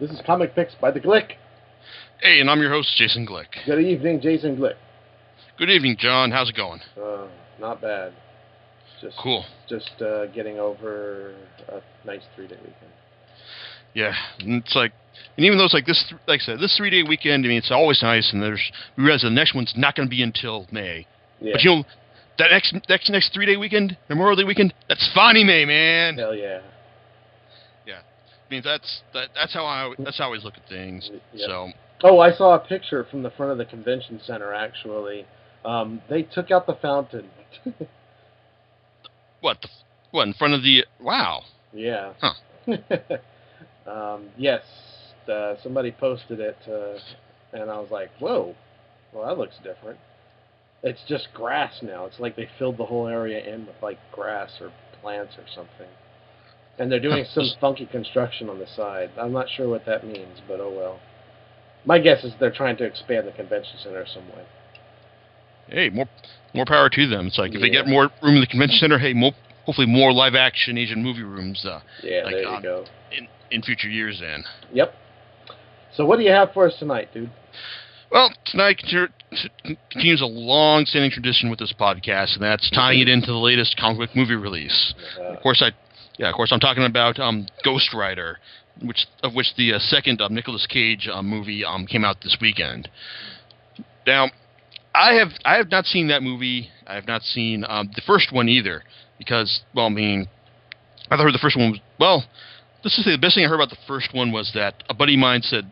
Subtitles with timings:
[0.00, 1.32] This is Comic Picks by the Glick.
[2.22, 3.48] Hey, and I'm your host, Jason Glick.
[3.66, 4.76] Good evening, Jason Glick.
[5.58, 6.30] Good evening, John.
[6.30, 6.80] How's it going?
[6.98, 7.26] Uh,
[7.60, 8.14] not bad.
[9.02, 9.44] Just Cool.
[9.68, 11.34] Just uh, getting over
[11.68, 12.92] a nice three-day weekend.
[13.92, 14.92] Yeah, and it's like,
[15.36, 17.44] and even though it's like this, like I said, this three day weekend.
[17.44, 20.10] I mean, it's always nice, and there's we realize the next one's not going to
[20.10, 21.06] be until May.
[21.40, 21.52] Yeah.
[21.52, 21.84] But you know,
[22.38, 26.16] that next next next three day weekend, Memorial Day weekend, that's funny May, man.
[26.16, 26.60] Hell yeah.
[28.50, 31.08] I mean, that's that that's how I that's how I always look at things.
[31.32, 31.46] Yeah.
[31.46, 31.70] So
[32.02, 34.54] Oh, I saw a picture from the front of the convention center.
[34.54, 35.26] Actually,
[35.64, 37.28] um, they took out the fountain.
[39.40, 39.68] what the
[40.10, 41.42] what in front of the wow?
[41.72, 42.14] yeah.
[42.20, 42.32] Huh.
[43.90, 44.62] um, yes.
[45.30, 46.98] Uh, somebody posted it, uh,
[47.52, 48.56] and I was like, "Whoa,
[49.12, 49.98] well that looks different."
[50.82, 52.06] It's just grass now.
[52.06, 54.72] It's like they filled the whole area in with like grass or
[55.02, 55.86] plants or something.
[56.78, 59.10] And they're doing some funky construction on the side.
[59.18, 61.00] I'm not sure what that means, but oh well.
[61.84, 64.44] My guess is they're trying to expand the convention center some way.
[65.68, 66.06] Hey, more
[66.54, 67.28] more power to them.
[67.28, 69.32] It's like if they get more room in the convention center, hey, more,
[69.64, 72.84] hopefully more live action Asian movie rooms uh, Yeah, Like, there you um, go.
[73.12, 74.18] in in future years.
[74.20, 74.44] Then.
[74.72, 74.94] Yep.
[75.94, 77.30] So what do you have for us tonight, dude?
[78.10, 78.82] Well, tonight
[79.90, 83.98] continues a long-standing tradition with this podcast, and that's tying it into the latest comic
[83.98, 84.94] book movie release.
[85.18, 85.70] Uh, Of course, I,
[86.20, 88.36] yeah, of course, I'm talking about um, Ghost Rider,
[88.82, 92.36] which of which the uh, second um, Nicolas Cage um, movie um, came out this
[92.42, 92.90] weekend.
[94.06, 94.28] Now,
[94.94, 96.68] I have I have not seen that movie.
[96.86, 98.82] I have not seen um, the first one either,
[99.16, 100.28] because well, I mean,
[101.10, 102.24] I heard the first one was well.
[102.84, 104.94] Let's just say the best thing I heard about the first one was that a
[104.94, 105.70] buddy of mine said,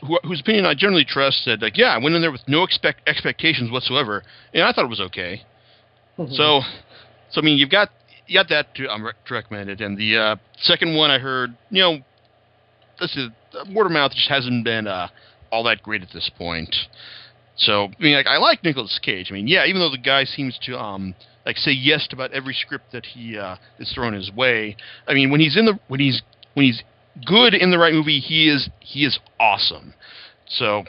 [0.00, 2.62] who, whose opinion I generally trust, said like, yeah, I went in there with no
[2.62, 4.22] expect expectations whatsoever,
[4.54, 5.42] and I thought it was okay.
[6.16, 6.60] So,
[7.30, 7.90] so I mean, you've got
[8.32, 11.56] got that to, um, re- to recommend it, and the uh, second one I heard,
[11.70, 11.98] you know,
[13.00, 13.28] this is
[13.74, 15.08] word of mouth just hasn't been uh,
[15.50, 16.74] all that great at this point.
[17.56, 19.28] So, I mean, like I like Nicolas Cage.
[19.30, 21.14] I mean, yeah, even though the guy seems to um
[21.46, 24.76] like say yes to about every script that he uh, is thrown his way.
[25.06, 26.22] I mean, when he's in the when he's
[26.54, 26.82] when he's
[27.24, 29.94] good in the right movie, he is he is awesome.
[30.48, 30.84] So.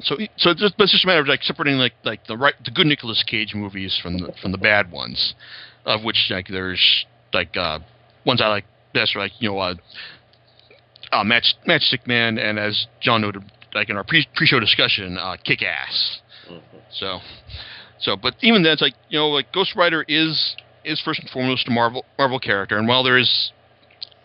[0.00, 2.54] So, so it's just, it's just a matter of like separating like like the right
[2.64, 5.34] the good Nicolas Cage movies from the from the bad ones,
[5.84, 7.78] of which like there's like uh,
[8.26, 9.74] ones I like best are like you know uh,
[11.12, 13.42] uh Match Matchstick Man and as John noted
[13.74, 16.20] like in our pre pre show discussion uh, Kick Ass.
[16.50, 16.60] Mhm.
[16.92, 17.20] So,
[17.98, 21.30] so but even then it's like you know like Ghost Rider is is first and
[21.30, 23.52] foremost a Marvel Marvel character, and while there is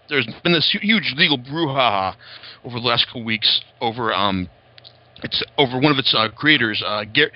[0.10, 2.16] there's been this huge legal brouhaha
[2.64, 4.50] over the last couple weeks over um
[5.24, 7.32] it's over one of its uh, creators, uh, Gar-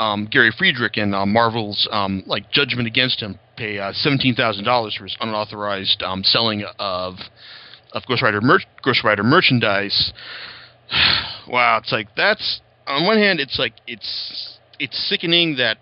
[0.00, 4.64] um, Gary Friedrich, and uh, Marvel's um, like judgment against him, pay uh, seventeen thousand
[4.64, 7.14] dollars for his unauthorized um, selling of
[7.92, 10.12] of Ghost Rider mer- Ghost Rider merchandise.
[11.48, 15.78] wow, it's like that's on one hand, it's like it's it's sickening that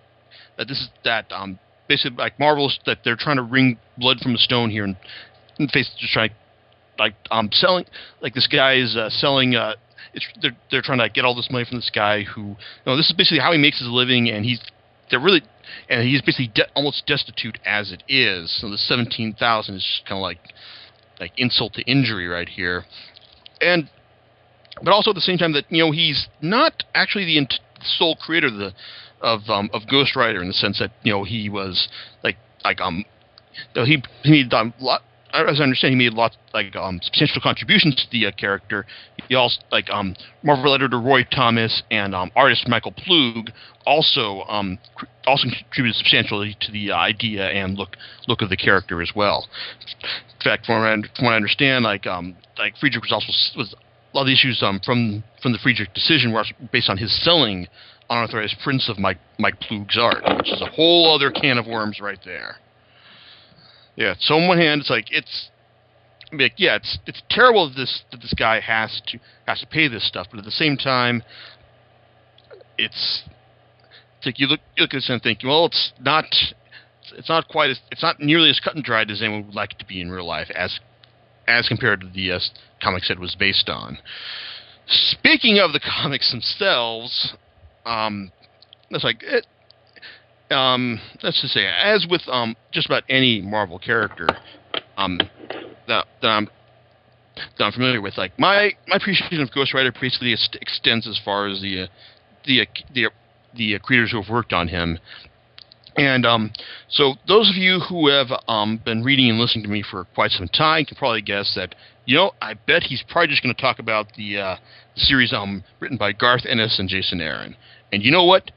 [0.59, 4.35] that this is that um basically like Marvel's that they're trying to wring blood from
[4.35, 4.97] a stone here and,
[5.59, 6.31] and face just trying
[6.99, 7.85] like um selling
[8.21, 9.75] like this guy is uh, selling uh
[10.15, 12.57] it's they're they're trying to get all this money from this guy who you
[12.87, 14.61] know this is basically how he makes his living and he's
[15.11, 15.43] they're really
[15.89, 18.55] and he's basically de- almost destitute as it is.
[18.61, 20.39] So the 17,000 is just kind of like
[21.19, 22.85] like insult to injury right here.
[23.61, 23.89] And
[24.83, 28.17] but also at the same time that you know he's not actually the int- sole
[28.17, 28.73] creator of the
[29.21, 31.89] of um of Ghost Rider in the sense that you know he was
[32.23, 33.05] like like um
[33.75, 34.75] he he um,
[35.45, 38.87] as I understand, he made lots like um, substantial contributions to the uh, character.
[39.29, 43.51] He also like um, Marvel editor Roy Thomas and um, artist Michael Ploog
[43.85, 47.97] also um, cr- also contributed substantially to the idea and look
[48.29, 49.49] look of the character as well.
[50.03, 53.59] In fact, from what I, from what I understand, like um, like Friedrich was also
[53.59, 56.97] was a lot of the issues um, from from the Friedrich decision were based on
[56.97, 57.67] his selling
[58.09, 62.01] unauthorized prints of Mike Mike Ploog's art, which is a whole other can of worms
[62.01, 62.57] right there.
[63.97, 64.15] Yeah.
[64.21, 65.51] So on one hand, it's like it's,
[66.33, 69.89] like, yeah, it's it's terrible that this that this guy has to has to pay
[69.89, 71.23] this stuff, but at the same time,
[72.79, 73.25] it's,
[74.19, 76.27] it's like you look you look at this and think, well, it's not
[77.15, 79.73] it's not quite as it's not nearly as cut and dried as anyone would like
[79.73, 80.79] it to be in real life, as
[81.49, 82.41] as compared to the uh,
[82.83, 83.99] comics it was based on.
[84.89, 87.35] Speaking of the comics themselves,
[87.85, 88.31] um,
[88.91, 89.47] that's like it,
[90.51, 94.29] um, let's just say, as with um, just about any Marvel character
[94.97, 95.19] um,
[95.89, 96.49] that, that I'm
[97.59, 101.21] that I'm familiar with, like my my appreciation of Ghost Rider basically ex- extends as
[101.25, 101.87] far as the uh,
[102.47, 102.65] the uh,
[102.95, 103.11] the
[103.55, 104.99] the uh, creators who have worked on him.
[105.97, 106.53] And um,
[106.91, 110.31] so, those of you who have um, been reading and listening to me for quite
[110.31, 113.61] some time can probably guess that, you know, I bet he's probably just going to
[113.61, 114.57] talk about the uh,
[114.95, 117.57] series um, written by Garth Ennis and Jason Aaron.
[117.93, 118.51] And you know what?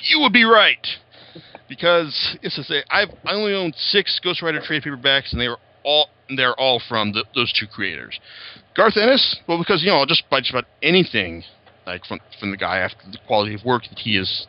[0.00, 0.86] You would be right.
[1.72, 5.48] Because, it's to say, I've, I only own six Ghost Rider trade paperbacks, and they
[5.48, 8.20] were all they're all from the, those two creators.
[8.76, 11.44] Garth Ennis, well, because, you know, I'll just by just about anything
[11.86, 14.46] like from from the guy after the quality of work that he has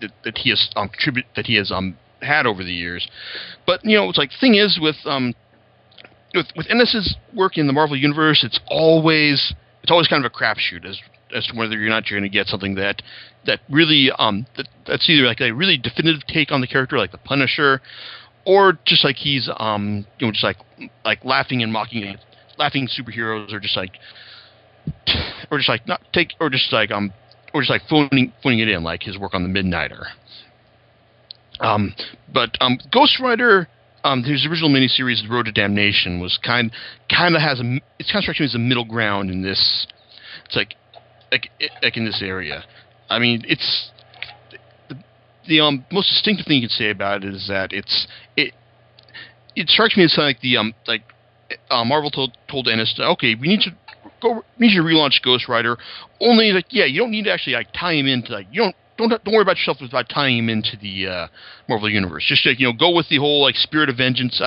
[0.00, 3.06] that, that he has um contribute that he has um had over the years.
[3.64, 5.32] But you know, it's like the thing is with um
[6.34, 10.34] with with Ennis's work in the Marvel universe, it's always it's always kind of a
[10.34, 10.98] crapshoot as
[11.34, 13.02] as to whether you're not you're going to get something that
[13.46, 17.12] that really um that, that's either like a really definitive take on the character like
[17.12, 17.80] the Punisher,
[18.44, 20.58] or just like he's um you know just like
[21.04, 22.16] like laughing and mocking
[22.58, 23.92] laughing superheroes or just like
[25.50, 27.12] or just like not take or just like um
[27.52, 30.04] or just like phoning phoning it in like his work on the Midnighter.
[31.60, 31.94] Um,
[32.32, 33.68] but um, Ghost Rider,
[34.04, 36.70] um, his original miniseries, The Road to Damnation, was kind
[37.10, 39.86] kind of has a it's me as a middle ground in this.
[40.44, 40.74] It's like
[41.30, 41.50] like
[41.82, 42.64] like in this area.
[43.08, 43.90] I mean, it's
[44.88, 44.96] the,
[45.48, 48.06] the um most distinctive thing you can say about it is that it's
[48.36, 48.54] it
[49.54, 51.02] it strikes me as like the um like
[51.70, 53.70] uh, Marvel told told Ennis, okay, we need to
[54.20, 55.76] go need to relaunch Ghost Rider.
[56.20, 58.76] Only like yeah, you don't need to actually like tie him into like you don't
[58.96, 61.26] don't don't worry about yourself about tying him into the uh,
[61.68, 62.24] Marvel universe.
[62.26, 64.40] Just like you know, go with the whole like spirit of vengeance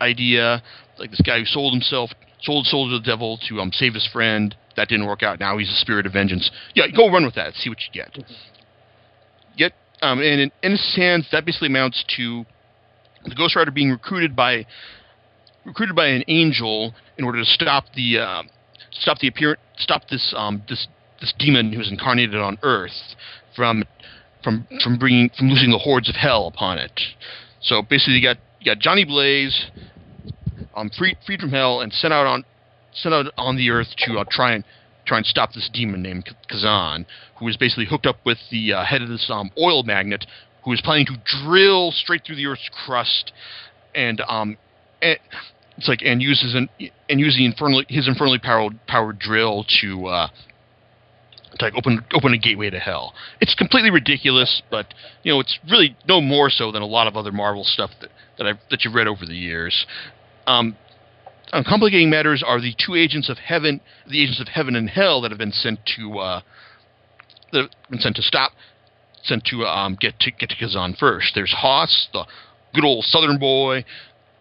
[0.00, 0.62] idea.
[0.98, 2.10] Like this guy who sold himself,
[2.42, 4.54] sold soul to the devil to um save his friend.
[4.76, 5.40] That didn't work out.
[5.40, 6.50] Now he's a spirit of vengeance.
[6.74, 7.54] Yeah, go run with that.
[7.54, 8.16] See what you get.
[9.56, 9.72] Get
[10.02, 12.44] um and in, in his hands, that basically amounts to
[13.24, 14.66] the Ghost Rider being recruited by
[15.64, 18.42] recruited by an angel in order to stop the uh,
[18.92, 20.86] stop the appearance, stop this um, this
[21.20, 23.14] this demon who's incarnated on Earth
[23.54, 23.84] from
[24.42, 26.98] from from bringing from losing the hordes of hell upon it.
[27.60, 29.66] So basically, you got you got Johnny Blaze,
[30.74, 32.44] um, freed freed from hell and sent out on
[32.94, 34.64] sent out on the Earth to uh, try and
[35.06, 37.06] try and stop this demon named Kazann,
[37.38, 40.26] who is basically hooked up with the uh, head of this um, oil magnet,
[40.64, 43.32] who is planning to drill straight through the Earth's crust,
[43.94, 44.56] and um,
[45.02, 45.18] and,
[45.76, 46.68] it's like and uses an
[47.08, 50.28] and use the infernally his infernally powered powered drill to uh,
[51.58, 53.14] to like open open a gateway to hell.
[53.40, 54.86] It's completely ridiculous, but
[55.22, 58.10] you know it's really no more so than a lot of other Marvel stuff that
[58.38, 59.86] that I that you've read over the years.
[60.46, 60.76] Um,
[61.52, 65.30] complicating matters are the two agents of heaven, the agents of heaven and hell that
[65.30, 66.40] have been sent to uh,
[67.52, 68.52] that have been sent to stop,
[69.24, 71.32] sent to um, get to get to Kazann first.
[71.34, 72.24] There's Hoss, the
[72.74, 73.84] good old Southern boy,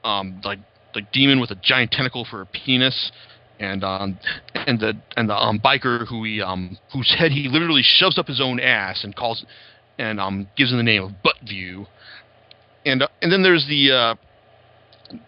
[0.04, 0.60] um, like
[0.96, 3.12] like demon with a giant tentacle for a penis,
[3.60, 4.20] and um,
[4.54, 8.28] and the and the um, biker who he um whose head he literally shoves up
[8.28, 9.46] his own ass and calls
[9.98, 11.88] and um gives him the name of Buttview,
[12.86, 14.16] and uh, and then there's the uh,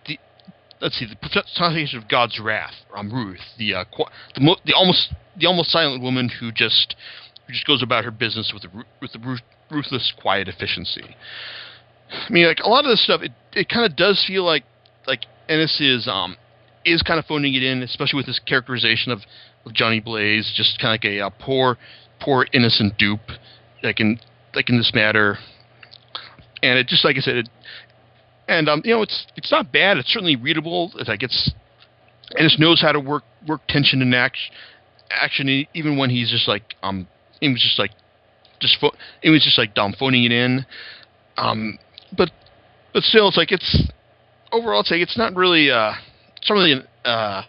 [0.08, 0.20] the
[0.82, 3.86] let's see the personification of God's wrath, um Ruth, the uh,
[4.36, 6.96] the, mo- the almost the almost silent woman who just
[7.48, 9.40] who just goes about her business with the with the
[9.70, 11.16] ruthless quiet efficiency.
[12.12, 14.64] I mean, like a lot of this stuff, it it kind of does feel like
[15.08, 16.36] like Ennis is um
[16.84, 19.20] is kind of phoning it in, especially with this characterization of,
[19.66, 21.78] of Johnny Blaze, just kind of like a, a poor
[22.20, 23.20] poor innocent dupe,
[23.84, 24.20] like in
[24.54, 25.38] like in this matter.
[26.64, 27.50] And it just like I said, it,
[28.48, 29.98] and um, you know, it's it's not bad.
[29.98, 30.92] It's certainly readable.
[30.96, 31.52] It's like it's
[32.36, 34.54] and it knows how to work work tension and action,
[35.10, 37.08] action even when he's just like um,
[37.40, 37.92] he was just like
[38.60, 40.66] just fo- it was just like dumb phoning it in.
[41.38, 41.78] Um,
[42.16, 42.32] but
[42.94, 43.92] but still, it's like it's
[44.52, 45.94] overall, it's like it's not really uh,
[46.38, 47.44] it's not really an, uh,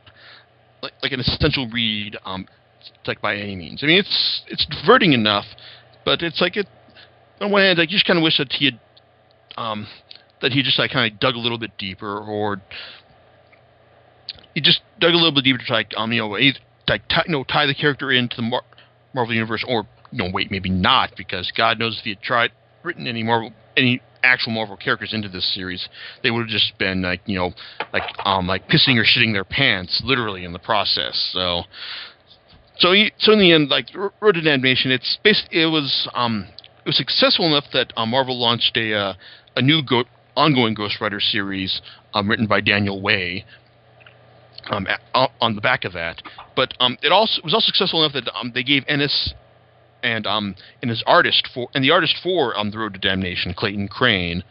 [0.82, 2.46] like like an essential read, um,
[3.06, 3.82] like by any means.
[3.82, 5.46] I mean, it's it's diverting enough,
[6.04, 6.66] but it's like it.
[7.40, 8.80] On one hand, like just kind of wish that he had,
[9.56, 9.88] um,
[10.42, 12.60] that he just like kind of dug a little bit deeper, or
[14.54, 17.32] he just dug a little bit deeper to like um you know like tie, you
[17.32, 18.64] know tie the character into the Mar-
[19.14, 22.50] Marvel universe, or no wait maybe not because God knows if he had tried
[22.82, 25.88] written any Marvel any actual Marvel characters into this series,
[26.22, 27.52] they would have just been like you know,
[27.92, 31.30] like um like pissing or shitting their pants literally in the process.
[31.32, 31.62] So,
[32.78, 36.46] so so in the end, like Road to Damnation, it's basically it was um
[36.84, 39.14] it was successful enough that uh, Marvel launched a uh,
[39.56, 40.04] a new go-
[40.36, 41.80] ongoing Ghost Rider series
[42.14, 43.44] um, written by Daniel Way.
[44.70, 44.86] Um,
[45.40, 46.22] on the back of that,
[46.54, 49.34] but um, it also it was also successful enough that um, they gave Ennis
[50.02, 53.54] and um and his artist for and the artist for um the Road to Damnation,
[53.54, 54.42] Clayton Crane,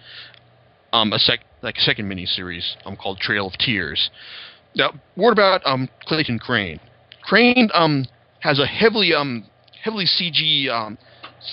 [0.94, 4.10] um a sec like a second miniseries um called Trail of Tears.
[4.76, 6.80] Now, what about um Clayton Crane.
[7.24, 8.06] Crane um
[8.40, 9.46] has a heavily um
[9.84, 10.98] heavily CG um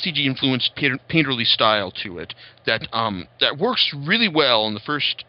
[0.05, 2.35] CG influenced painterly style to it
[2.67, 5.25] that um, that works really well in the first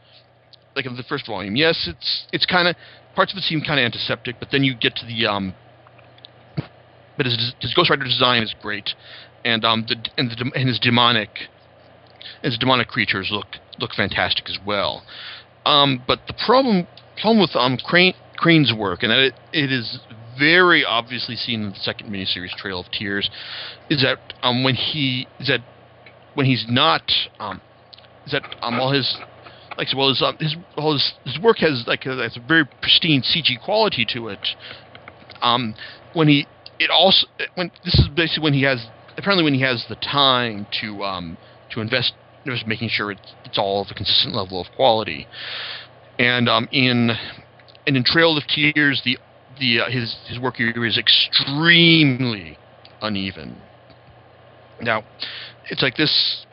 [0.76, 1.56] like in the first volume.
[1.56, 2.76] Yes, it's it's kind of
[3.16, 5.54] parts of it seem kind of antiseptic, but then you get to the um,
[7.18, 8.92] but his, his Ghost Rider design is great,
[9.44, 11.30] and um, the and the and his demonic
[12.44, 13.48] his demonic creatures look
[13.80, 15.04] look fantastic as well.
[15.66, 16.88] Um, but the problem
[17.22, 20.00] problem with um Crane, Crane's work, and that it, it is
[20.40, 23.30] very obviously seen in the second miniseries Trail of Tears,
[23.90, 25.62] is that um when he is that
[26.34, 27.04] when he's not
[27.40, 27.62] um
[28.26, 29.18] is that um all his
[29.78, 32.66] like well his uh, his all his, his work has like a, has a very
[32.82, 34.48] pristine CG quality to it.
[35.42, 35.76] Um,
[36.14, 36.46] when he
[36.80, 38.86] it also when this is basically when he has
[39.18, 41.38] apparently when he has the time to um
[41.72, 42.14] to invest
[42.46, 45.28] just making sure it's, it's all of a consistent level of quality.
[46.18, 47.12] And um, in
[47.88, 49.18] and in Trail of Tears, the
[49.60, 52.58] the uh, his his work here is extremely
[53.02, 53.56] uneven.
[54.82, 55.04] Now,
[55.70, 56.46] it's like this.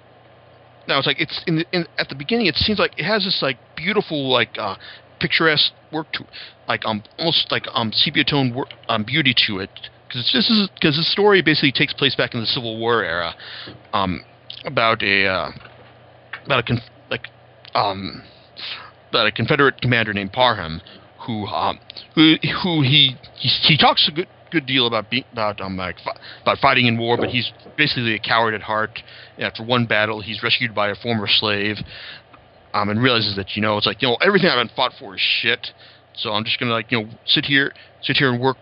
[0.88, 2.46] Now it's like it's in, the, in at the beginning.
[2.46, 4.76] It seems like it has this like beautiful like uh,
[5.20, 6.24] picturesque work to,
[6.68, 9.70] like um almost like um sepia tone work, um beauty to it.
[10.08, 13.34] Because this is because the story basically takes place back in the Civil War era,
[13.92, 14.24] um
[14.64, 15.50] about a uh,
[16.44, 17.28] about a conf- like
[17.74, 18.22] um
[19.10, 20.80] about a Confederate commander named Parham
[21.26, 21.78] who um
[22.14, 25.96] who who he he, he talks a good good deal about being about um like
[26.42, 29.02] about fighting in war, but he's basically a coward at heart.
[29.38, 31.76] After one battle, he's rescued by a former slave,
[32.72, 35.14] um, and realizes that you know it's like you know everything I've been fought for
[35.14, 35.68] is shit.
[36.14, 38.56] So I'm just gonna like you know sit here sit here and work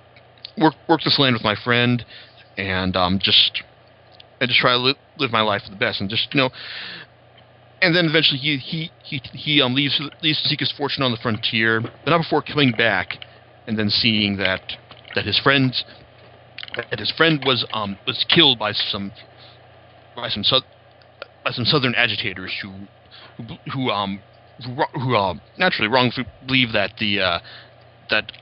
[0.57, 2.05] work work this land with my friend,
[2.57, 3.63] and um just
[4.41, 6.51] and just try to live, live my life for the best, and just you know
[7.85, 11.11] and then eventually he he he, he um, leaves leaves to seek his fortune on
[11.11, 13.19] the frontier, but not before coming back,
[13.67, 14.63] and then seeing that
[15.15, 15.75] that his friend
[16.77, 19.13] that his friend was um was killed by some
[20.17, 20.43] by some
[21.45, 22.73] by some southern agitators who
[23.37, 24.21] who, who um
[24.65, 27.39] who, who uh, naturally wrongfully believe that the uh,
[28.09, 28.33] that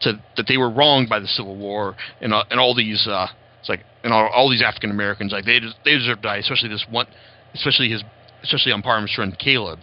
[0.00, 3.26] to, that they were wronged by the Civil War and uh, and all these uh,
[3.60, 6.70] it's like and all, all these African Americans like they they deserve to die, especially
[6.70, 7.06] this one,
[7.54, 8.02] especially his
[8.42, 9.80] especially on Parham's friend Caleb,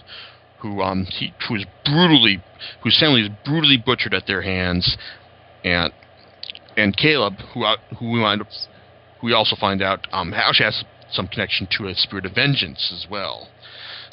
[0.59, 2.41] who um he who was brutally
[2.81, 4.97] whose family was brutally butchered at their hands,
[5.63, 5.91] and
[6.75, 8.47] and Caleb who uh, who we wind up
[9.23, 13.09] we also find out um actually has some connection to a spirit of vengeance as
[13.09, 13.47] well.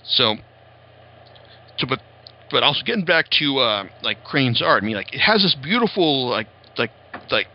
[0.04, 0.36] So,
[1.78, 2.00] so but
[2.50, 5.56] but also getting back to uh, like Crane's art, I mean like it has this
[5.62, 6.46] beautiful like
[6.78, 6.90] like
[7.30, 7.46] like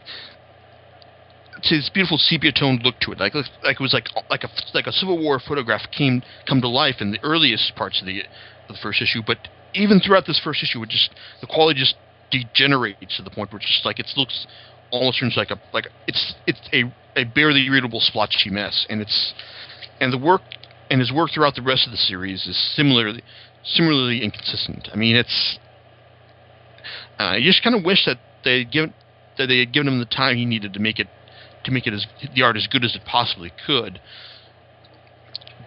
[1.63, 4.49] to this beautiful sepia toned look to it, like like it was like like a
[4.73, 8.21] like a Civil War photograph came come to life in the earliest parts of the
[8.21, 9.21] of the first issue.
[9.25, 9.37] But
[9.73, 11.11] even throughout this first issue, it just
[11.41, 11.95] the quality just
[12.31, 14.47] degenerates to the point where it's just like it looks
[14.91, 16.83] almost turns like a like it's it's a
[17.15, 19.33] a barely readable splotchy mess, and it's
[19.99, 20.41] and the work
[20.89, 23.23] and his work throughout the rest of the series is similarly
[23.63, 24.89] similarly inconsistent.
[24.91, 25.59] I mean, it's
[27.19, 28.93] uh, I just kind of wish that they given
[29.37, 31.07] that they had given him the time he needed to make it
[31.63, 33.99] to make it as the art as good as it possibly could.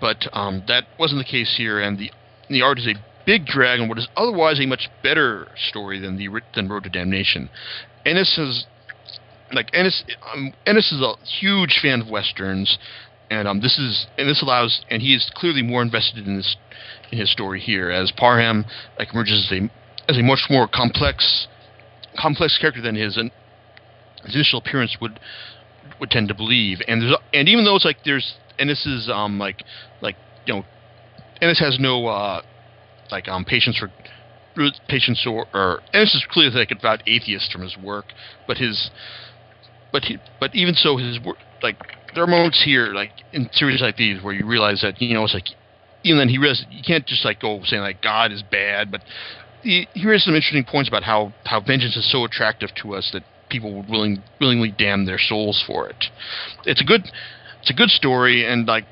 [0.00, 2.10] But um, that wasn't the case here, and the
[2.48, 2.94] the art is a
[3.24, 6.90] big drag on what is otherwise a much better story than the than Road to
[6.90, 7.48] Damnation.
[8.04, 8.66] Ennis is
[9.52, 10.02] like Ennis.
[10.32, 12.78] Um, Ennis is a huge fan of westerns,
[13.30, 16.56] and um, this is and this allows and he is clearly more invested in this
[17.10, 18.64] in his story here as Parham
[18.98, 19.70] like emerges as a
[20.10, 21.46] as a much more complex
[22.20, 25.18] complex character than his, his initial appearance would
[26.02, 26.80] would tend to believe.
[26.88, 29.64] And there's and even though it's like there's and this is um like
[30.02, 30.64] like you know
[31.40, 32.42] and this has no uh
[33.10, 33.90] like um patience for
[34.88, 38.06] patience or, or and this is clearly like about atheist from his work,
[38.48, 38.90] but his
[39.92, 41.76] but he but even so his work like
[42.14, 45.22] there are moments here like in series like these where you realize that you know
[45.22, 45.46] it's like
[46.02, 49.02] even then he realizes you can't just like go saying like God is bad, but
[49.62, 53.08] he, he has some interesting points about how how vengeance is so attractive to us
[53.12, 56.06] that people would willing, willingly damn their souls for it.
[56.64, 57.02] It's a good,
[57.60, 58.84] it's a good story, and like,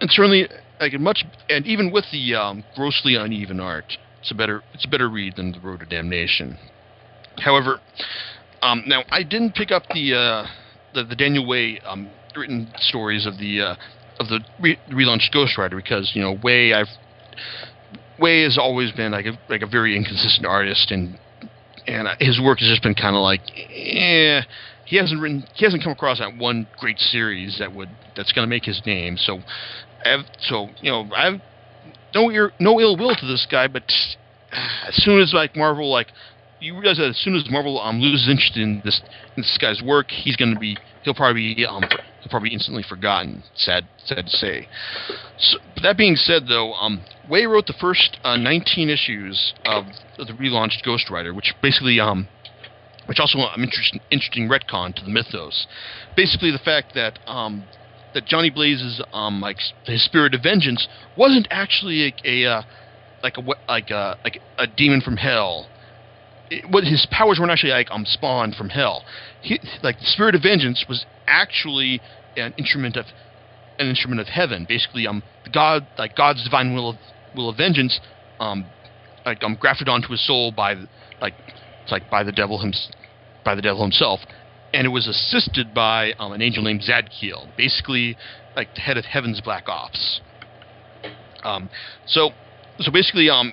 [0.00, 0.48] and certainly
[0.80, 4.88] like much, and even with the um, grossly uneven art, it's a better, it's a
[4.88, 6.58] better read than the Road to Damnation.
[7.38, 7.80] However,
[8.62, 10.46] um, now I didn't pick up the uh,
[10.94, 13.76] the, the, Daniel Way um, written stories of the uh,
[14.18, 16.88] of the re- relaunched Ghost Rider because you know Way I've
[18.18, 21.18] Way has always been like a like a very inconsistent artist and
[21.86, 24.42] and his work has just been kind of like, eh.
[24.84, 28.46] He hasn't written, he hasn't come across that one great series that would that's going
[28.46, 29.16] to make his name.
[29.16, 29.40] So,
[30.04, 31.40] I've, so you know, I've
[32.14, 33.82] no ear, no ill will to this guy, but
[34.86, 36.08] as soon as like Marvel like
[36.60, 39.00] you realize that as soon as Marvel um, loses interest in this
[39.36, 41.82] in this guy's work, he's going to be he'll probably be um,
[42.28, 43.42] probably instantly forgotten.
[43.54, 44.68] Sad, sad to say.
[45.38, 49.84] So, that being said, though, um, Way wrote the first uh, 19 issues of
[50.16, 52.28] the relaunched Ghost Rider, which basically um,
[53.06, 55.66] which also an interesting, interesting retcon to the mythos.
[56.16, 57.64] Basically, the fact that um,
[58.14, 62.62] that Johnny Blaze's um, like his spirit of vengeance wasn't actually a, a uh,
[63.22, 65.68] like a like a like a demon from hell.
[66.68, 69.04] What his powers weren't actually like I'm spawned from hell.
[69.42, 72.00] He, like the spirit of vengeance was actually
[72.36, 73.06] an instrument of
[73.78, 74.64] an instrument of heaven.
[74.68, 75.22] Basically, um,
[75.52, 76.96] God like God's divine will of
[77.34, 78.00] will of vengeance,
[78.40, 78.64] um,
[79.24, 80.74] like um grafted onto his soul by
[81.20, 81.34] like
[81.82, 82.72] it's like by the devil him,
[83.44, 84.20] by the devil himself,
[84.72, 88.16] and it was assisted by um, an angel named Zadkiel, basically
[88.54, 90.20] like the head of Heaven's Black Ops.
[91.44, 91.70] Um,
[92.06, 92.30] so,
[92.80, 93.52] so basically, um,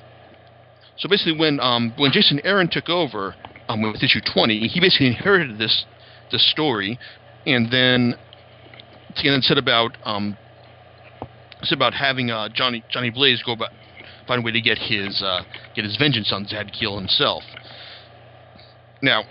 [0.97, 3.35] so basically, when um, when Jason Aaron took over
[3.67, 5.85] um, with issue 20, he basically inherited this
[6.31, 6.99] this story,
[7.45, 8.15] and then
[9.15, 10.37] and then said about um,
[11.63, 13.71] said about having uh, Johnny Johnny Blaze go about
[14.27, 15.41] find a way to get his uh,
[15.75, 17.43] get his vengeance on Zadkiel himself.
[19.01, 19.23] Now,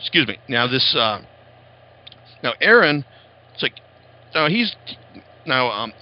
[0.00, 0.38] excuse me.
[0.48, 1.20] Now this, uh,
[2.42, 3.04] now Aaron,
[3.54, 3.74] it's like,
[4.34, 4.74] now he's
[5.46, 5.92] now um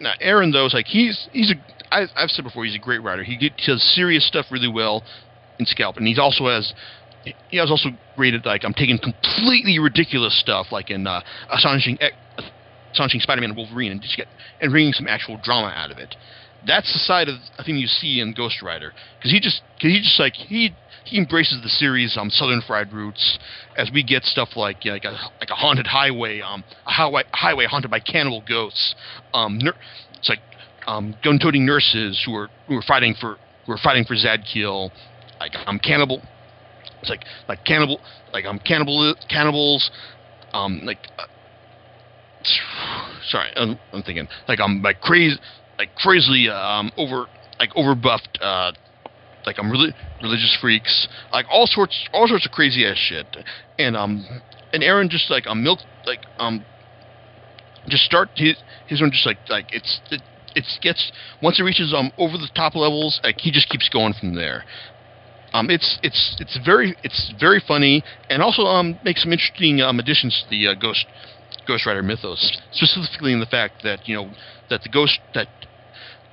[0.00, 1.54] now Aaron though is like he's he's a
[1.90, 3.22] I, I've said before he's a great writer.
[3.22, 5.04] He, he does serious stuff really well
[5.58, 6.72] in Scalp, and he also has
[7.48, 11.98] he has also graded like I'm taking completely ridiculous stuff like in uh, astonishing
[12.92, 14.26] astonishing Spider-Man and Wolverine and just get
[14.60, 16.14] and bringing some actual drama out of it
[16.66, 19.90] that's the side of the thing you see in Ghost Rider because he just cause
[19.90, 23.38] he just like he he embraces the series um Southern Fried Roots
[23.76, 27.66] as we get stuff like like a like a haunted highway um a highway highway
[27.66, 28.94] haunted by cannibal ghosts
[29.32, 29.76] um ner-
[30.18, 30.40] it's like
[30.90, 34.90] um gun-toting nurses who are who are fighting for who are fighting for Zadkiel.
[35.38, 36.20] Like um cannibal.
[37.00, 38.00] It's like like cannibal
[38.32, 39.90] like um cannibal cannibals.
[40.52, 41.24] Um like uh,
[43.28, 45.36] sorry I'm, I'm thinking like um like crazy
[45.78, 47.26] like crazily um, over
[47.58, 48.72] like overbuffed uh,
[49.46, 53.26] like I'm really religious freaks, like all sorts all sorts of crazy ass shit.
[53.78, 54.26] And um
[54.74, 56.66] and Aaron just like um milk like um
[57.88, 60.20] just start his his one just like like it's it,
[60.54, 64.14] it gets once it reaches um over the top levels like he just keeps going
[64.18, 64.64] from there.
[65.52, 69.98] Um, it's it's it's very it's very funny and also um makes some interesting um
[69.98, 71.06] additions to the uh, Ghost
[71.66, 74.30] Ghost Rider mythos, specifically in the fact that you know
[74.68, 75.48] that the ghost that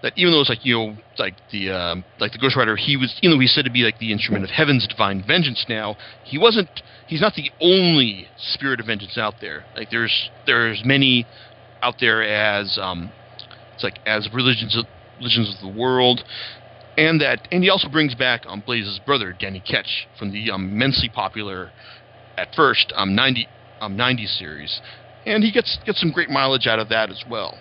[0.03, 2.97] that even though it's like you know like the um, like the Ghost Rider, he
[2.97, 5.65] was even though he's said to be like the instrument of heaven's divine vengeance.
[5.67, 6.69] Now he wasn't.
[7.07, 9.65] He's not the only spirit of vengeance out there.
[9.75, 11.25] Like there's there's many
[11.81, 13.11] out there as um,
[13.77, 14.85] it's like as religions of,
[15.19, 16.23] religions of the world,
[16.97, 20.69] and that and he also brings back um, Blaze's brother Danny Ketch from the um,
[20.69, 21.69] immensely popular
[22.39, 23.47] at first um 90
[23.79, 24.81] um 90 series,
[25.27, 27.55] and he gets gets some great mileage out of that as well.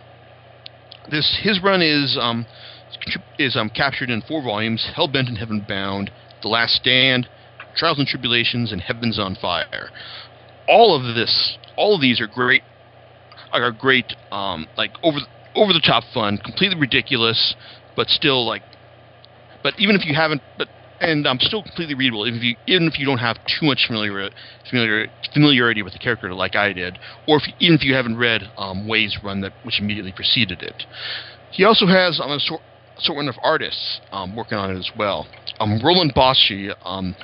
[1.10, 2.46] This his run is um,
[3.38, 7.28] is um, captured in four volumes: Hellbent and Heaven Bound, The Last Stand,
[7.76, 9.90] Trials and Tribulations, and Heavens on Fire.
[10.66, 12.62] All of this, all of these are great,
[13.52, 15.18] are great, um, like over
[15.56, 17.54] over the top fun, completely ridiculous,
[17.96, 18.62] but still like,
[19.62, 20.68] but even if you haven't, but
[21.00, 22.24] and I'm still completely readable.
[22.24, 24.30] If you, even if you don't have too much familiar,
[24.68, 28.42] familiar, familiarity with the character like I did, or if, even if you haven't read
[28.56, 30.84] um, Way's run that which immediately preceded it.
[31.50, 32.62] He also has um, a sort,
[32.98, 35.26] sort of artists um, working on it as well.
[35.60, 37.14] Um, Roland Boschi um,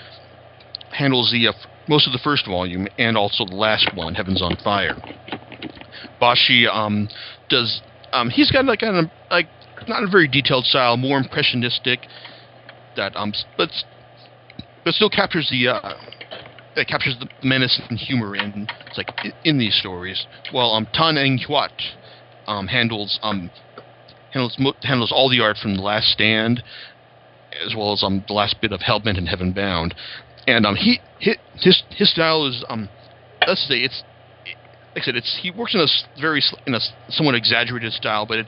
[0.91, 1.53] handles the uh,
[1.89, 4.97] most of the first volume and also the last one, Heavens on Fire.
[6.21, 7.09] Boschi um,
[7.49, 7.83] does.
[8.13, 9.49] Um, he's got like a like
[9.89, 12.01] not a very detailed style, more impressionistic
[12.97, 13.71] that um, but
[14.85, 15.95] but still captures the uh,
[16.77, 19.09] it captures the menace and humor in it's like
[19.45, 20.27] in these stories.
[20.51, 21.71] While um, Tan Eng Huat
[22.47, 23.51] um, handles um
[24.33, 26.63] handles handles all the art from the Last Stand,
[27.65, 29.95] as well as um the last bit of Hellbent and Heaven Bound,
[30.47, 32.89] and um he his his style is um
[33.47, 34.03] let's say it's
[34.95, 35.87] like I said it's he works in a
[36.21, 38.47] very in a somewhat exaggerated style, but it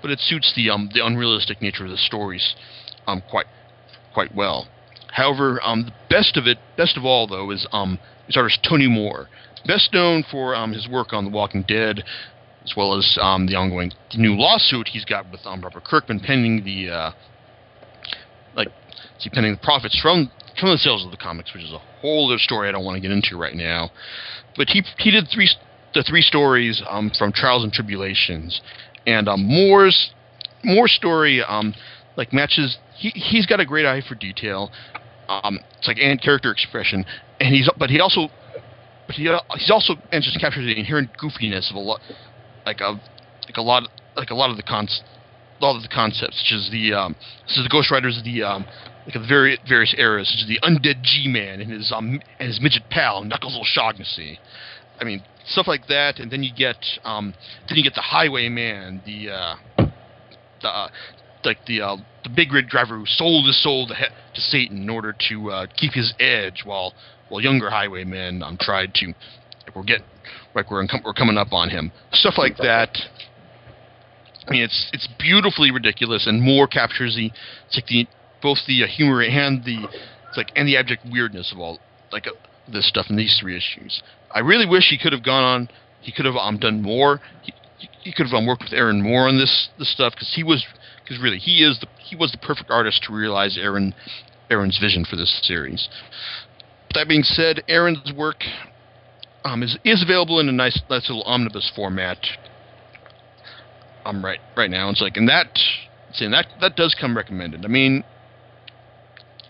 [0.00, 2.54] but it suits the um the unrealistic nature of the stories
[3.06, 3.46] um quite
[4.12, 4.68] quite well.
[5.12, 8.88] However, um, the best of it, best of all though, is um, is artist Tony
[8.88, 9.28] Moore,
[9.66, 12.02] best known for um, his work on The Walking Dead,
[12.64, 16.64] as well as um, the ongoing new lawsuit he's got with um, Robert Kirkman pending
[16.64, 17.10] the uh,
[18.56, 18.68] like
[19.18, 22.30] see pending the profits from from the sales of the comics, which is a whole
[22.30, 23.90] other story I don't want to get into right now.
[24.56, 25.50] But he he did three
[25.94, 28.60] the three stories um, from Trials and Tribulations,
[29.06, 30.12] and um, Moore's
[30.64, 31.74] Moore's story um,
[32.16, 34.70] like matches he he's got a great eye for detail.
[35.28, 37.04] Um, it's like and character expression,
[37.40, 38.28] and he's but he also
[39.06, 42.00] but he he's also and just captures the inherent goofiness of a lot,
[42.66, 43.00] like a
[43.46, 45.02] like a lot like a lot of the cons,
[45.60, 48.42] a lot of the concepts, such as the um, this is the Ghost Riders the
[48.42, 48.66] um,
[49.06, 52.60] like the very various eras, such as the undead G-Man and his um and his
[52.60, 54.38] midget pal Knuckles O'Shaughnessy.
[55.02, 57.34] I mean stuff like that, and then you get um
[57.68, 59.54] then you get the Highwayman, the uh,
[60.62, 60.88] the uh,
[61.44, 64.82] like the uh, the big rig driver who sold his soul to, he- to Satan
[64.82, 66.94] in order to uh, keep his edge, while
[67.28, 70.02] while younger highwaymen um, tried to like we're get
[70.54, 72.96] like we're in, we're coming up on him, stuff like that.
[74.46, 77.30] I mean, it's it's beautifully ridiculous, and more captures the
[77.66, 78.06] it's like the
[78.40, 79.88] both the uh, humor and the
[80.28, 81.80] it's like and the abject weirdness of all
[82.12, 82.30] like uh,
[82.72, 84.02] this stuff in these three issues.
[84.34, 85.68] I really wish he could have gone on.
[86.00, 87.20] He could have um done more.
[87.42, 87.52] He,
[88.02, 90.64] he- could have um, worked with Aaron more on this this stuff because he was
[91.02, 93.94] because really he is the he was the perfect artist to realize Aaron
[94.50, 95.88] Aaron's vision for this series.
[96.94, 98.44] That being said, Aaron's work
[99.44, 102.18] um, is is available in a nice nice little omnibus format.
[104.04, 105.58] Um, right right now it's like and that
[106.12, 107.64] saying that that does come recommended.
[107.64, 108.02] I mean,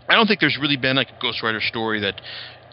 [0.08, 2.20] I don't think there's really been like a Ghost Rider story that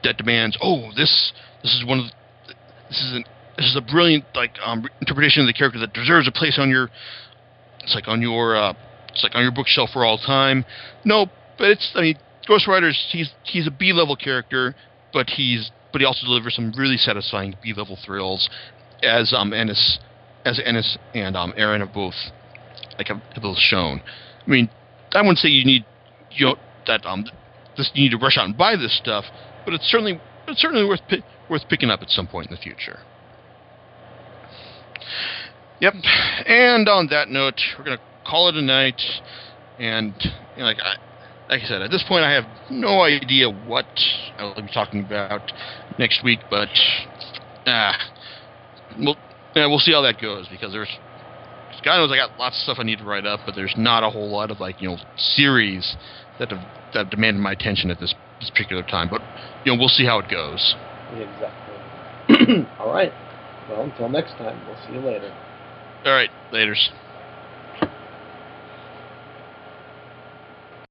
[0.03, 1.33] that demands oh this
[1.63, 2.53] this is one of the,
[2.89, 3.23] this is an
[3.57, 6.69] this is a brilliant like um, interpretation of the character that deserves a place on
[6.69, 6.89] your
[7.81, 8.73] it's like on your uh,
[9.09, 10.63] it's like on your bookshelf for all time.
[11.03, 14.75] No, but it's I mean Ghost Rider's he's he's a B level character,
[15.11, 18.49] but he's but he also delivers some really satisfying B level thrills,
[19.03, 19.99] as um Ennis
[20.45, 22.15] as Ennis and um Aaron have both
[22.97, 24.01] like have, have both shown.
[24.45, 24.69] I mean,
[25.13, 25.85] I wouldn't say you need
[26.31, 26.55] you know
[26.87, 27.25] that um
[27.77, 29.25] this you need to rush out and buy this stuff,
[29.65, 32.61] but it's certainly it's certainly worth pi- worth picking up at some point in the
[32.61, 32.99] future.
[35.79, 35.93] Yep.
[36.45, 39.01] And on that note, we're gonna call it a night.
[39.79, 40.95] And you know, like I,
[41.49, 43.87] like I said, at this point, I have no idea what
[44.37, 45.51] I'll be talking about
[45.97, 46.39] next week.
[46.49, 46.69] But
[47.65, 47.97] ah,
[48.97, 49.15] we'll
[49.55, 50.89] yeah, we'll see how that goes because there's
[51.83, 54.03] God knows I got lots of stuff I need to write up, but there's not
[54.03, 55.95] a whole lot of like you know series
[56.39, 56.59] that have
[56.93, 59.09] that have demanded my attention at this, this particular time.
[59.09, 59.21] But
[59.65, 60.75] you know, we'll see how it goes.
[61.11, 62.65] Exactly.
[62.79, 63.13] All right.
[63.69, 65.31] Well, until next time, we'll see you later.
[66.05, 66.89] All right, later's.